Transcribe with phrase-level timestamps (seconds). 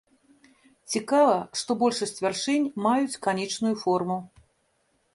[0.93, 4.21] Цікава, што большасць вяршынь маюць канічную форму.